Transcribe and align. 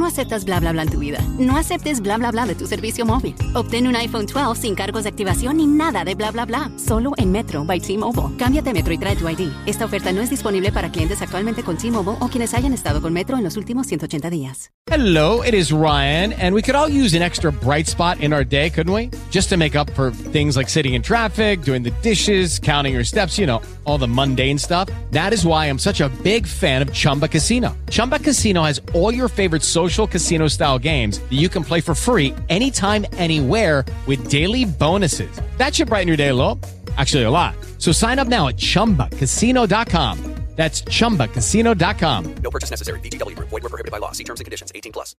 No 0.00 0.06
aceptas 0.06 0.46
bla 0.46 0.58
bla 0.60 0.72
bla 0.72 0.84
en 0.84 0.88
tu 0.88 0.98
vida. 0.98 1.22
No 1.38 1.58
aceptes 1.58 2.00
bla 2.00 2.16
bla 2.16 2.30
bla 2.30 2.46
de 2.46 2.54
tu 2.54 2.66
servicio 2.66 3.04
móvil. 3.04 3.34
Obtén 3.52 3.86
un 3.86 3.94
iPhone 3.96 4.24
12 4.24 4.58
sin 4.58 4.74
cargos 4.74 5.02
de 5.02 5.10
activación 5.10 5.58
ni 5.58 5.66
nada 5.66 6.04
de 6.04 6.14
bla 6.14 6.30
bla 6.30 6.46
bla. 6.46 6.70
Solo 6.78 7.12
en 7.18 7.30
Metro 7.30 7.66
by 7.66 7.80
T-Mobile. 7.80 8.34
Cámbiate 8.38 8.72
Metro 8.72 8.94
y 8.94 8.96
trae 8.96 9.14
tu 9.14 9.28
ID. 9.28 9.52
Esta 9.66 9.84
oferta 9.84 10.10
no 10.10 10.22
es 10.22 10.30
disponible 10.30 10.72
para 10.72 10.90
clientes 10.90 11.20
actualmente 11.20 11.62
con 11.62 11.76
T-Mobile 11.76 12.16
o 12.18 12.28
quienes 12.28 12.54
hayan 12.54 12.72
estado 12.72 13.02
con 13.02 13.12
Metro 13.12 13.36
en 13.36 13.44
los 13.44 13.58
últimos 13.58 13.88
180 13.88 14.30
días. 14.30 14.70
Hello, 14.90 15.42
it 15.44 15.54
is 15.54 15.70
Ryan, 15.70 16.32
and 16.32 16.52
we 16.54 16.62
could 16.62 16.74
all 16.74 16.88
use 16.88 17.14
an 17.14 17.22
extra 17.22 17.52
bright 17.52 17.86
spot 17.86 18.18
in 18.20 18.32
our 18.32 18.42
day, 18.42 18.70
couldn't 18.70 18.92
we? 18.92 19.10
Just 19.30 19.48
to 19.50 19.56
make 19.56 19.76
up 19.76 19.88
for 19.90 20.10
things 20.32 20.56
like 20.56 20.68
sitting 20.68 20.94
in 20.94 21.02
traffic, 21.02 21.62
doing 21.62 21.84
the 21.84 21.92
dishes, 22.02 22.58
counting 22.58 22.94
your 22.94 23.04
steps, 23.04 23.38
you 23.38 23.46
know, 23.46 23.60
all 23.84 23.98
the 23.98 24.08
mundane 24.08 24.58
stuff. 24.58 24.88
That 25.12 25.32
is 25.32 25.44
why 25.46 25.66
I'm 25.66 25.78
such 25.78 26.00
a 26.00 26.08
big 26.24 26.46
fan 26.46 26.82
of 26.82 26.92
Chumba 26.92 27.28
Casino. 27.28 27.76
Chumba 27.90 28.18
Casino 28.18 28.64
has 28.64 28.80
all 28.94 29.14
your 29.14 29.28
favorite 29.28 29.62
social 29.62 29.89
casino 30.08 30.48
style 30.48 30.78
games 30.78 31.20
that 31.20 31.38
you 31.38 31.48
can 31.48 31.62
play 31.62 31.80
for 31.80 31.94
free 31.94 32.34
anytime, 32.48 33.06
anywhere 33.12 33.84
with 34.08 34.28
daily 34.28 34.64
bonuses. 34.64 35.40
That 35.58 35.72
should 35.72 35.88
brighten 35.88 36.08
your 36.08 36.16
day 36.16 36.28
a 36.28 36.34
little. 36.34 36.58
Actually, 36.96 37.24
a 37.24 37.30
lot. 37.30 37.54
So 37.78 37.92
sign 37.92 38.18
up 38.18 38.26
now 38.26 38.48
at 38.48 38.56
chumbacasino.com. 38.56 40.40
That's 40.56 40.82
chumbacasino.com. 40.82 42.34
No 42.42 42.50
purchase 42.50 42.70
necessary. 42.70 43.00
VGW 43.00 43.34
Group. 43.34 43.48
Void 43.48 43.62
were 43.62 43.70
prohibited 43.70 43.92
by 43.92 43.98
law. 43.98 44.12
See 44.12 44.24
terms 44.24 44.40
and 44.40 44.44
conditions. 44.44 44.70
18 44.74 44.92
plus. 44.92 45.16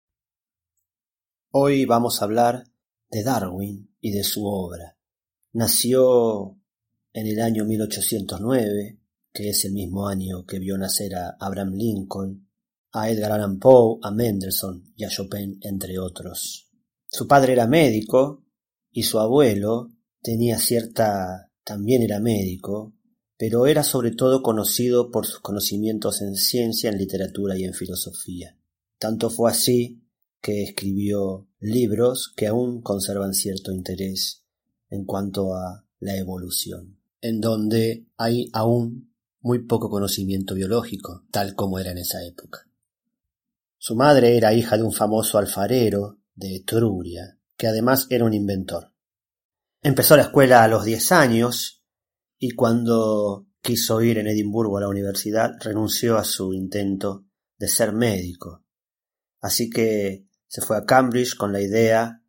Hoy 1.52 1.87
vamos 1.87 2.21
a 2.21 2.27
hablar 2.27 2.65
de 3.10 3.24
Darwin 3.24 3.88
y 4.02 4.10
de 4.10 4.23
su 4.23 4.46
obra. 4.46 4.99
Nació 5.55 6.59
en 7.15 7.27
el 7.27 7.40
año 7.40 7.65
1809, 7.65 9.01
que 9.32 9.49
es 9.49 9.65
el 9.65 9.73
mismo 9.73 10.09
año 10.09 10.45
que 10.45 10.59
vio 10.59 10.77
nacer 10.77 11.15
a 11.15 11.37
Abraham 11.40 11.73
Lincoln, 11.73 12.49
a 12.93 13.10
Edgar 13.10 13.33
Allan 13.33 13.59
Poe, 13.59 13.99
a 14.02 14.10
Mendelssohn 14.10 14.93
y 14.96 15.05
a 15.05 15.09
Chopin, 15.09 15.59
entre 15.63 15.99
otros. 15.99 16.71
Su 17.07 17.27
padre 17.27 17.52
era 17.55 17.66
médico 17.66 18.45
y 18.91 19.05
su 19.05 19.19
abuelo 19.19 19.91
tenía 20.23 20.59
cierta 20.59 21.51
también 21.65 22.02
era 22.02 22.21
médico, 22.21 22.95
pero 23.37 23.66
era 23.66 23.83
sobre 23.83 24.11
todo 24.11 24.43
conocido 24.43 25.11
por 25.11 25.27
sus 25.27 25.41
conocimientos 25.41 26.21
en 26.21 26.35
ciencia, 26.35 26.91
en 26.91 26.99
literatura 26.99 27.57
y 27.57 27.65
en 27.65 27.74
filosofía. 27.74 28.59
Tanto 28.99 29.30
fue 29.30 29.51
así 29.51 30.02
que 30.43 30.63
escribió 30.63 31.49
libros 31.59 32.33
que 32.37 32.46
aún 32.46 32.83
conservan 32.83 33.35
cierto 33.35 33.73
interés 33.73 34.45
en 34.88 35.05
cuanto 35.05 35.55
a 35.55 35.87
la 36.01 36.16
evolución, 36.16 36.99
en 37.21 37.41
donde 37.41 38.07
hay 38.16 38.51
aún 38.52 39.15
muy 39.41 39.66
poco 39.66 39.88
conocimiento 39.91 40.55
biológico, 40.55 41.24
tal 41.30 41.55
como 41.55 41.79
era 41.79 41.93
en 41.93 41.99
esa 41.99 42.24
época. 42.24 42.70
Su 43.82 43.96
madre 43.96 44.36
era 44.36 44.52
hija 44.52 44.76
de 44.76 44.82
un 44.82 44.92
famoso 44.92 45.38
alfarero 45.38 46.20
de 46.34 46.56
Etruria, 46.56 47.38
que 47.56 47.66
además 47.66 48.06
era 48.10 48.26
un 48.26 48.34
inventor. 48.34 48.92
Empezó 49.80 50.18
la 50.18 50.24
escuela 50.24 50.62
a 50.62 50.68
los 50.68 50.84
diez 50.84 51.10
años 51.12 51.82
y 52.38 52.50
cuando 52.50 53.46
quiso 53.62 54.02
ir 54.02 54.18
en 54.18 54.26
Edimburgo 54.26 54.76
a 54.76 54.82
la 54.82 54.88
universidad 54.88 55.52
renunció 55.60 56.18
a 56.18 56.24
su 56.24 56.52
intento 56.52 57.24
de 57.56 57.68
ser 57.68 57.95
médico. 57.95 58.66
Así 59.40 59.70
que 59.70 60.26
se 60.46 60.60
fue 60.60 60.76
a 60.76 60.84
Cambridge 60.84 61.34
con 61.34 61.50
la 61.50 61.62
idea 61.62 62.22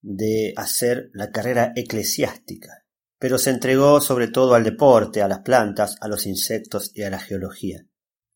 de 0.00 0.54
hacer 0.56 1.10
la 1.12 1.32
carrera 1.32 1.72
eclesiástica, 1.74 2.86
pero 3.18 3.36
se 3.38 3.50
entregó 3.50 4.00
sobre 4.00 4.28
todo 4.28 4.54
al 4.54 4.62
deporte, 4.62 5.22
a 5.22 5.28
las 5.28 5.40
plantas, 5.40 5.96
a 6.00 6.06
los 6.06 6.24
insectos 6.24 6.92
y 6.94 7.02
a 7.02 7.10
la 7.10 7.18
geología. 7.18 7.84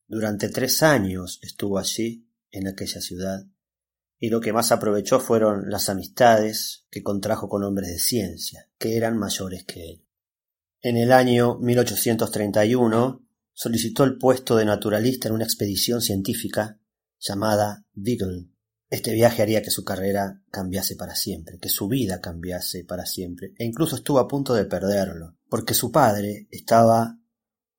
Durante 0.07 0.49
tres 0.49 0.83
años 0.83 1.39
estuvo 1.41 1.79
allí, 1.79 2.27
en 2.53 2.67
aquella 2.67 3.01
ciudad, 3.01 3.45
y 4.23 4.29
lo 4.29 4.39
que 4.39 4.53
más 4.53 4.71
aprovechó 4.71 5.19
fueron 5.19 5.69
las 5.69 5.89
amistades 5.89 6.85
que 6.89 7.03
contrajo 7.03 7.49
con 7.49 7.63
hombres 7.63 7.89
de 7.89 7.99
ciencia, 7.99 8.69
que 8.77 8.95
eran 8.95 9.17
mayores 9.17 9.65
que 9.65 9.89
él. 9.89 10.05
En 10.81 10.95
el 10.95 11.11
año 11.11 11.57
1831 11.59 13.27
solicitó 13.51 14.05
el 14.05 14.17
puesto 14.17 14.55
de 14.55 14.63
naturalista 14.63 15.27
en 15.27 15.33
una 15.33 15.43
expedición 15.43 16.01
científica 16.01 16.79
llamada 17.19 17.85
Beagle. 17.93 18.49
Este 18.89 19.13
viaje 19.13 19.41
haría 19.41 19.61
que 19.61 19.71
su 19.71 19.83
carrera 19.83 20.41
cambiase 20.51 20.95
para 20.95 21.15
siempre, 21.15 21.57
que 21.59 21.69
su 21.69 21.87
vida 21.87 22.21
cambiase 22.21 22.85
para 22.85 23.05
siempre, 23.05 23.53
e 23.57 23.65
incluso 23.65 23.95
estuvo 23.95 24.19
a 24.19 24.27
punto 24.27 24.53
de 24.53 24.65
perderlo, 24.65 25.35
porque 25.49 25.73
su 25.73 25.91
padre 25.91 26.47
estaba 26.51 27.19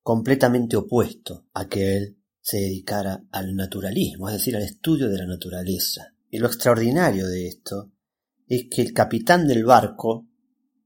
completamente 0.03 0.75
opuesto 0.75 1.47
a 1.53 1.67
que 1.67 1.97
él 1.97 2.17
se 2.45 2.57
dedicara 2.57 3.25
al 3.31 3.55
naturalismo, 3.55 4.29
es 4.29 4.35
decir, 4.35 4.55
al 4.55 4.61
estudio 4.61 5.09
de 5.09 5.17
la 5.17 5.25
naturaleza. 5.25 6.13
Y 6.29 6.37
lo 6.37 6.45
extraordinario 6.45 7.25
de 7.25 7.47
esto 7.47 7.91
es 8.47 8.67
que 8.69 8.83
el 8.83 8.93
capitán 8.93 9.47
del 9.47 9.65
barco 9.65 10.27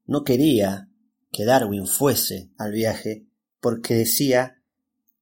no 0.05 0.23
quería 0.23 0.89
que 1.33 1.43
Darwin 1.43 1.85
fuese 1.85 2.49
al 2.57 2.71
viaje 2.71 3.27
porque 3.59 3.95
decía 3.95 4.61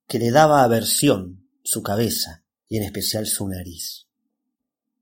que 0.07 0.19
le 0.19 0.29
daba 0.29 0.63
aversión 0.63 1.49
su 1.63 1.81
cabeza 1.81 2.43
y 2.69 2.77
en 2.77 2.83
especial 2.83 3.25
su 3.25 3.47
nariz. 3.47 4.05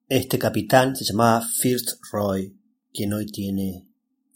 Este 0.07 0.39
capitán 0.39 0.95
se 0.95 1.03
llamaba 1.03 1.45
First 1.45 1.99
Roy, 2.13 2.57
quien 2.93 3.11
hoy 3.11 3.25
tiene 3.25 3.89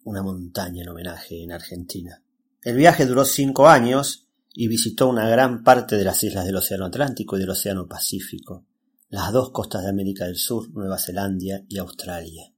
una 0.04 0.22
montaña 0.22 0.84
en 0.84 0.90
homenaje 0.90 1.44
en 1.44 1.54
Argentina. 1.54 2.22
El 2.62 2.76
viaje 2.76 3.06
duró 3.06 3.24
cinco 3.24 3.70
años 3.70 4.29
y 4.54 4.68
visitó 4.68 5.08
una 5.08 5.30
gran 5.30 5.64
parte 5.64 5.96
de 5.96 6.04
las 6.04 6.24
islas 6.24 6.46
del 6.46 6.56
Océano 6.56 6.86
Atlántico 6.86 7.38
y 7.38 7.40
del 7.40 7.52
Océano 7.52 7.88
Pacífico, 7.88 8.66
las 9.10 9.32
dos 9.32 9.52
costas 9.52 9.84
de 9.84 9.90
América 9.90 10.26
del 10.26 10.38
Sur, 10.38 10.70
Nueva 10.72 10.98
Zelanda 10.98 11.62
y 11.68 11.78
Australia. 11.78 12.54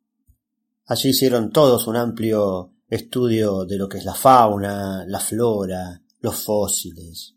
Allí 0.85 1.09
hicieron 1.09 1.51
todos 1.51 1.87
un 1.87 1.95
amplio 1.95 2.73
estudio 2.89 3.65
de 3.65 3.77
lo 3.77 3.87
que 3.87 3.99
es 3.99 4.05
la 4.05 4.13
fauna, 4.13 5.05
la 5.07 5.19
flora, 5.19 6.01
los 6.19 6.35
fósiles. 6.35 7.35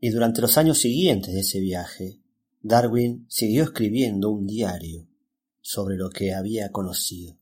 Y 0.00 0.10
durante 0.10 0.40
los 0.40 0.58
años 0.58 0.78
siguientes 0.78 1.32
de 1.32 1.40
ese 1.40 1.60
viaje, 1.60 2.20
Darwin 2.60 3.26
siguió 3.28 3.64
escribiendo 3.64 4.30
un 4.30 4.46
diario 4.46 5.06
sobre 5.60 5.96
lo 5.96 6.10
que 6.10 6.34
había 6.34 6.72
conocido. 6.72 7.38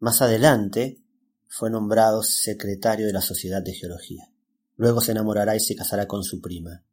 Más 0.00 0.20
adelante 0.22 1.02
fue 1.46 1.70
nombrado 1.70 2.22
secretario 2.22 3.06
de 3.06 3.12
la 3.12 3.22
Sociedad 3.22 3.62
de 3.62 3.74
Geología. 3.74 4.32
Luego 4.78 5.00
se 5.00 5.10
enamorará 5.10 5.56
y 5.56 5.60
se 5.60 5.74
casará 5.74 6.06
con 6.06 6.22
su 6.22 6.40
prima. 6.40 6.84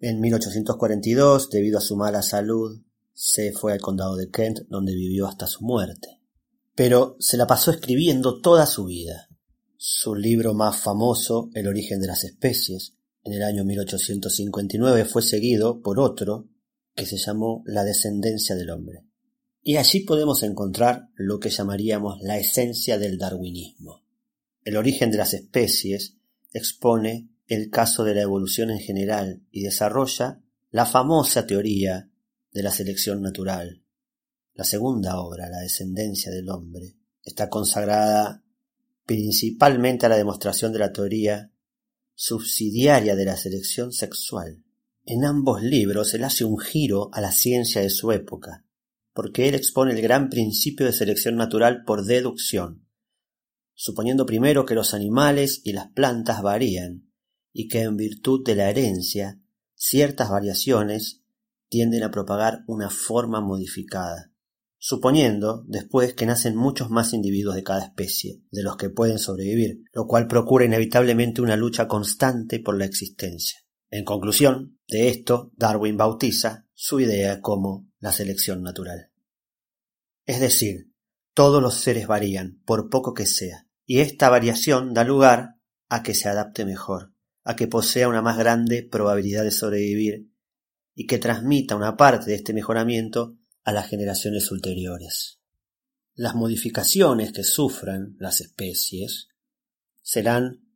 En 0.00 0.20
1842, 0.20 1.50
debido 1.50 1.78
a 1.78 1.82
su 1.82 1.94
mala 1.94 2.22
salud, 2.22 2.82
se 3.12 3.52
fue 3.52 3.74
al 3.74 3.80
condado 3.80 4.16
de 4.16 4.30
Kent, 4.30 4.60
donde 4.68 4.94
vivió 4.94 5.26
hasta 5.26 5.46
su 5.46 5.62
muerte. 5.62 6.22
Pero 6.74 7.16
se 7.20 7.36
la 7.36 7.46
pasó 7.46 7.70
escribiendo 7.70 8.40
toda 8.40 8.64
su 8.64 8.86
vida. 8.86 9.28
Su 9.76 10.14
libro 10.14 10.54
más 10.54 10.78
famoso, 10.80 11.50
El 11.52 11.68
origen 11.68 12.00
de 12.00 12.06
las 12.06 12.24
especies, 12.24 12.94
en 13.22 13.34
el 13.34 13.42
año 13.42 13.64
1859 13.66 15.04
fue 15.04 15.20
seguido 15.20 15.82
por 15.82 16.00
otro 16.00 16.48
que 16.94 17.04
se 17.04 17.18
llamó 17.18 17.62
La 17.66 17.84
descendencia 17.84 18.56
del 18.56 18.70
hombre. 18.70 19.04
Y 19.62 19.76
allí 19.76 20.00
podemos 20.00 20.42
encontrar 20.42 21.10
lo 21.16 21.38
que 21.38 21.50
llamaríamos 21.50 22.22
la 22.22 22.38
esencia 22.38 22.98
del 22.98 23.18
darwinismo. 23.18 24.04
El 24.64 24.78
origen 24.78 25.10
de 25.10 25.18
las 25.18 25.34
especies 25.34 26.16
expone 26.56 27.28
el 27.46 27.70
caso 27.70 28.04
de 28.04 28.14
la 28.14 28.22
evolución 28.22 28.70
en 28.70 28.80
general 28.80 29.42
y 29.50 29.62
desarrolla 29.62 30.42
la 30.70 30.86
famosa 30.86 31.46
teoría 31.46 32.10
de 32.52 32.62
la 32.62 32.72
selección 32.72 33.22
natural. 33.22 33.82
La 34.54 34.64
segunda 34.64 35.20
obra, 35.20 35.48
La 35.50 35.60
descendencia 35.60 36.32
del 36.32 36.48
hombre, 36.48 36.96
está 37.22 37.48
consagrada 37.50 38.42
principalmente 39.04 40.06
a 40.06 40.08
la 40.08 40.16
demostración 40.16 40.72
de 40.72 40.78
la 40.78 40.92
teoría 40.92 41.52
subsidiaria 42.14 43.14
de 43.14 43.24
la 43.24 43.36
selección 43.36 43.92
sexual. 43.92 44.64
En 45.04 45.24
ambos 45.24 45.62
libros 45.62 46.14
él 46.14 46.24
hace 46.24 46.44
un 46.44 46.58
giro 46.58 47.10
a 47.12 47.20
la 47.20 47.30
ciencia 47.30 47.82
de 47.82 47.90
su 47.90 48.10
época, 48.10 48.64
porque 49.12 49.48
él 49.48 49.54
expone 49.54 49.92
el 49.92 50.00
gran 50.00 50.30
principio 50.30 50.86
de 50.86 50.92
selección 50.92 51.36
natural 51.36 51.84
por 51.84 52.04
deducción, 52.04 52.85
suponiendo 53.76 54.26
primero 54.26 54.64
que 54.66 54.74
los 54.74 54.94
animales 54.94 55.60
y 55.62 55.72
las 55.72 55.92
plantas 55.92 56.42
varían, 56.42 57.12
y 57.52 57.68
que 57.68 57.82
en 57.82 57.96
virtud 57.96 58.42
de 58.44 58.56
la 58.56 58.68
herencia 58.68 59.40
ciertas 59.74 60.30
variaciones 60.30 61.22
tienden 61.68 62.02
a 62.02 62.10
propagar 62.10 62.64
una 62.66 62.90
forma 62.90 63.40
modificada, 63.40 64.32
suponiendo 64.78 65.64
después 65.66 66.14
que 66.14 66.26
nacen 66.26 66.56
muchos 66.56 66.90
más 66.90 67.12
individuos 67.12 67.54
de 67.54 67.62
cada 67.62 67.84
especie, 67.84 68.42
de 68.50 68.62
los 68.62 68.76
que 68.76 68.90
pueden 68.90 69.18
sobrevivir, 69.18 69.82
lo 69.92 70.06
cual 70.06 70.26
procura 70.26 70.64
inevitablemente 70.64 71.42
una 71.42 71.56
lucha 71.56 71.86
constante 71.86 72.60
por 72.60 72.78
la 72.78 72.86
existencia. 72.86 73.60
En 73.90 74.04
conclusión 74.04 74.78
de 74.88 75.08
esto, 75.10 75.52
Darwin 75.56 75.96
bautiza 75.96 76.66
su 76.72 77.00
idea 77.00 77.40
como 77.40 77.88
la 77.98 78.12
selección 78.12 78.62
natural. 78.62 79.10
Es 80.24 80.40
decir, 80.40 80.92
todos 81.34 81.62
los 81.62 81.74
seres 81.74 82.06
varían, 82.06 82.62
por 82.64 82.88
poco 82.88 83.14
que 83.14 83.26
sea, 83.26 83.65
y 83.86 84.00
esta 84.00 84.28
variación 84.28 84.92
da 84.92 85.04
lugar 85.04 85.56
a 85.88 86.02
que 86.02 86.14
se 86.14 86.28
adapte 86.28 86.64
mejor, 86.64 87.12
a 87.44 87.54
que 87.54 87.68
posea 87.68 88.08
una 88.08 88.20
más 88.20 88.36
grande 88.36 88.82
probabilidad 88.82 89.44
de 89.44 89.52
sobrevivir 89.52 90.28
y 90.94 91.06
que 91.06 91.18
transmita 91.18 91.76
una 91.76 91.96
parte 91.96 92.26
de 92.26 92.34
este 92.34 92.52
mejoramiento 92.52 93.38
a 93.62 93.72
las 93.72 93.88
generaciones 93.88 94.50
ulteriores. 94.50 95.38
Las 96.14 96.34
modificaciones 96.34 97.32
que 97.32 97.44
sufran 97.44 98.16
las 98.18 98.40
especies 98.40 99.28
serán 100.02 100.66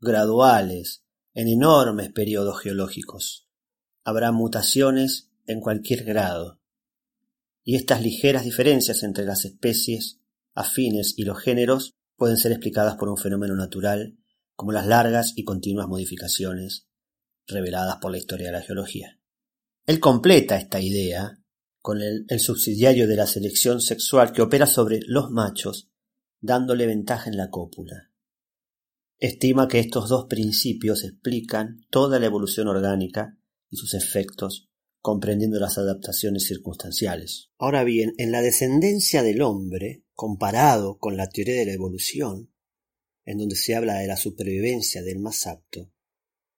graduales 0.00 1.04
en 1.34 1.48
enormes 1.48 2.10
periodos 2.10 2.60
geológicos. 2.60 3.48
Habrá 4.02 4.32
mutaciones 4.32 5.30
en 5.46 5.60
cualquier 5.60 6.04
grado, 6.04 6.60
y 7.62 7.76
estas 7.76 8.02
ligeras 8.02 8.44
diferencias 8.44 9.02
entre 9.02 9.26
las 9.26 9.44
especies 9.44 10.20
afines 10.54 11.14
y 11.18 11.24
los 11.24 11.38
géneros 11.38 11.97
pueden 12.18 12.36
ser 12.36 12.52
explicadas 12.52 12.96
por 12.96 13.08
un 13.08 13.16
fenómeno 13.16 13.54
natural 13.54 14.18
como 14.54 14.72
las 14.72 14.86
largas 14.86 15.32
y 15.36 15.44
continuas 15.44 15.86
modificaciones 15.86 16.88
reveladas 17.46 17.98
por 18.02 18.10
la 18.10 18.18
historia 18.18 18.48
de 18.48 18.52
la 18.52 18.60
geología. 18.60 19.18
Él 19.86 20.00
completa 20.00 20.56
esta 20.58 20.80
idea 20.80 21.38
con 21.80 22.02
el, 22.02 22.26
subsidiario 22.40 23.06
de 23.06 23.16
la 23.16 23.26
selección 23.26 23.80
sexual 23.80 24.32
que 24.32 24.42
opera 24.42 24.66
sobre 24.66 25.00
los 25.06 25.30
machos, 25.30 25.88
dándole 26.40 26.86
ventaja 26.86 27.30
en 27.30 27.36
la 27.36 27.50
cópula. 27.50 28.10
Estima 29.16 29.68
que 29.68 29.78
estos 29.78 30.08
dos 30.08 30.26
principios 30.28 31.04
explican 31.04 31.86
toda 31.88 32.18
la 32.18 32.26
evolución 32.26 32.66
orgánica 32.66 33.38
y 33.70 33.76
sus 33.76 33.94
efectos, 33.94 34.68
comprendiendo 35.00 35.58
las 35.60 35.78
adaptaciones 35.78 36.46
circunstanciales. 36.46 37.50
Ahora 37.58 37.84
bien, 37.84 38.12
en 38.18 38.32
la 38.32 38.42
descendencia 38.42 39.22
del 39.22 39.40
hombre, 39.40 40.04
comparado 40.18 40.98
con 40.98 41.16
la 41.16 41.28
teoría 41.28 41.54
de 41.54 41.64
la 41.64 41.74
evolución, 41.74 42.52
en 43.24 43.38
donde 43.38 43.54
se 43.54 43.76
habla 43.76 44.00
de 44.00 44.08
la 44.08 44.16
supervivencia 44.16 45.00
del 45.00 45.20
más 45.20 45.46
apto, 45.46 45.92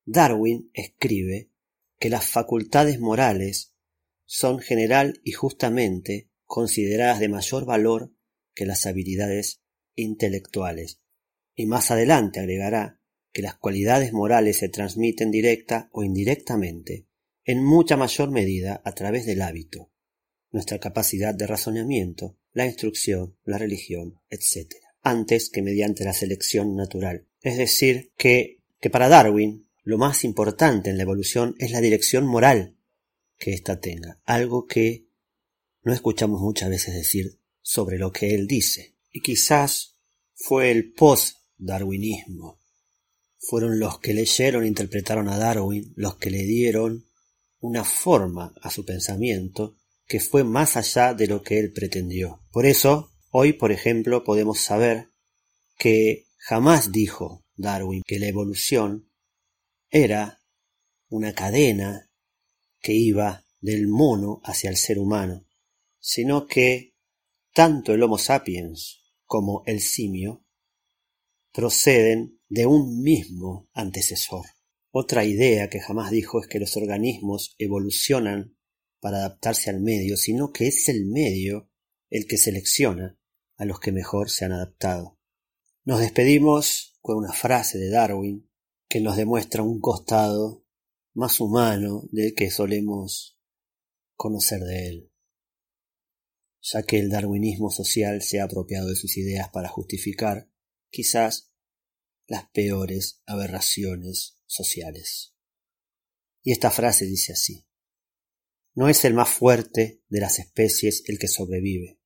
Darwin 0.07 0.71
escribe 0.73 1.51
que 1.99 2.09
las 2.09 2.25
facultades 2.25 3.01
morales 3.01 3.75
son 4.25 4.61
general 4.61 5.21
y 5.25 5.33
justamente 5.33 6.31
consideradas 6.47 7.21
de 7.21 7.29
mayor 7.29 7.67
valor 7.67 8.15
que 8.55 8.65
las 8.65 8.87
habilidades 8.87 9.61
intelectuales, 9.95 11.03
y 11.55 11.67
más 11.67 11.91
adelante 11.91 12.41
agregará 12.41 13.03
que 13.31 13.43
las 13.43 13.59
cualidades 13.59 14.15
morales 14.15 14.57
se 14.57 14.71
transmiten 14.71 15.31
directa 15.31 15.91
o 15.93 16.03
indirectamente, 16.03 17.09
en 17.45 17.63
mucha 17.63 17.99
mayor 17.99 18.31
medida 18.31 18.81
a 18.87 18.93
través 18.93 19.27
del 19.27 19.43
hábito, 19.43 19.93
nuestra 20.51 20.79
capacidad 20.79 21.35
de 21.35 21.47
razonamiento, 21.47 22.40
la 22.53 22.67
instrucción, 22.67 23.37
la 23.45 23.59
religión, 23.59 24.21
etc 24.31 24.73
antes 25.03 25.51
que 25.51 25.63
mediante 25.63 26.05
la 26.05 26.13
selección 26.13 26.77
natural. 26.77 27.27
Es 27.43 27.57
decir, 27.57 28.13
que, 28.17 28.61
que 28.81 28.91
para 28.91 29.09
Darwin 29.09 29.67
lo 29.83 29.99
más 29.99 30.25
importante 30.25 30.91
en 30.91 30.97
la 30.97 31.05
evolución 31.05 31.55
es 31.59 31.71
la 31.71 31.81
dirección 31.81 32.27
moral 32.27 32.77
que 33.39 33.53
ésta 33.55 33.81
tenga, 33.81 34.21
algo 34.25 34.67
que 34.67 35.07
no 35.83 35.95
escuchamos 35.95 36.43
muchas 36.43 36.69
veces 36.69 36.95
decir 36.95 37.39
sobre 37.63 37.99
lo 37.99 38.13
que 38.13 38.35
él 38.35 38.47
dice. 38.47 38.97
Y 39.11 39.23
quizás 39.23 39.97
fue 40.35 40.71
el 40.71 40.93
post-darwinismo. 40.93 42.61
Fueron 43.39 43.79
los 43.79 43.99
que 43.99 44.13
leyeron 44.13 44.65
e 44.65 44.69
interpretaron 44.69 45.29
a 45.29 45.39
Darwin 45.39 45.95
los 45.97 46.17
que 46.17 46.31
le 46.31 46.45
dieron 46.45 47.07
una 47.61 47.85
forma 47.85 48.53
a 48.61 48.71
su 48.71 48.85
pensamiento 48.85 49.79
que 50.11 50.21
fue 50.21 50.45
más 50.45 50.77
allá 50.77 51.15
de 51.15 51.27
lo 51.27 51.43
que 51.43 51.59
él 51.59 51.73
pretendió. 51.73 52.43
Por 52.51 52.67
eso, 52.67 53.11
Hoy, 53.33 53.53
por 53.53 53.71
ejemplo, 53.71 54.25
podemos 54.25 54.59
saber 54.59 55.09
que 55.79 56.27
jamás 56.37 56.91
dijo 56.91 57.45
Darwin 57.55 58.03
que 58.05 58.19
la 58.19 58.27
evolución 58.27 59.09
era 59.89 60.41
una 61.09 61.33
cadena 61.33 62.11
que 62.81 62.93
iba 62.93 63.45
del 63.61 63.87
mono 63.87 64.41
hacia 64.43 64.69
el 64.69 64.77
ser 64.77 64.99
humano, 64.99 65.47
sino 66.01 66.49
que 66.49 66.97
tanto 67.55 67.95
el 67.95 68.03
Homo 68.03 68.19
sapiens 68.19 69.01
como 69.27 69.63
el 69.67 69.81
simio 69.81 70.45
proceden 71.53 72.41
de 72.49 72.67
un 72.67 73.01
mismo 73.01 73.69
antecesor. 73.75 74.47
Otra 74.91 75.25
idea 75.25 75.71
que 75.71 75.79
jamás 75.79 76.11
dijo 76.11 76.41
es 76.41 76.49
que 76.49 76.59
los 76.59 76.77
organismos 76.77 77.55
evolucionan 77.59 78.57
para 79.01 79.19
adaptarse 79.19 79.71
al 79.71 79.81
medio, 79.81 80.17
sino 80.17 80.53
que 80.53 80.69
es 80.69 80.89
el 80.89 81.07
medio 81.07 81.71
el 82.11 82.27
que 82.27 82.37
selecciona 82.37 83.19
a 83.57 83.65
los 83.65 83.81
que 83.81 83.93
mejor 83.93 84.31
se 84.31 84.45
han 84.45 84.53
adaptado. 84.53 85.19
Nos 85.85 86.01
despedimos 86.01 86.99
con 87.01 87.17
una 87.17 87.33
frase 87.33 87.79
de 87.79 87.91
Darwin 87.91 88.49
que 88.89 89.01
nos 89.01 89.17
demuestra 89.17 89.63
un 89.63 89.81
costado 89.81 90.67
más 91.15 91.41
humano 91.41 92.09
del 92.13 92.35
que 92.35 92.51
solemos 92.51 93.39
conocer 94.17 94.61
de 94.61 94.89
él, 94.89 95.13
ya 96.61 96.83
que 96.83 96.99
el 96.99 97.09
darwinismo 97.09 97.71
social 97.71 98.21
se 98.23 98.41
ha 98.41 98.45
apropiado 98.45 98.89
de 98.89 98.97
sus 98.97 99.17
ideas 99.17 99.49
para 99.49 99.69
justificar, 99.69 100.51
quizás, 100.91 101.53
las 102.27 102.49
peores 102.51 103.23
aberraciones 103.27 104.39
sociales. 104.47 105.35
Y 106.43 106.53
esta 106.53 106.71
frase 106.71 107.07
dice 107.07 107.33
así 107.33 107.67
No 108.75 108.89
es 108.89 109.05
el 109.05 109.15
más 109.15 109.29
fuerte 109.29 110.03
de 110.09 110.21
las 110.21 110.39
especies 110.39 111.03
el 111.07 111.19
que 111.19 111.29
sobrevive, 111.29 112.01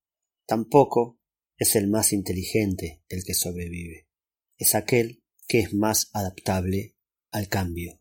tampoco 0.47 1.21
es 1.57 1.77
el 1.77 1.89
más 1.89 2.13
inteligente 2.13 3.03
el 3.09 3.25
que 3.25 3.35
sobrevive. 3.35 4.09
Es 4.57 4.75
aquel 4.75 5.23
que 5.47 5.61
es 5.61 5.75
más 5.75 6.11
adaptable 6.13 6.97
al 7.31 7.49
cambio. 7.49 8.01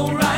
Oh, 0.00 0.37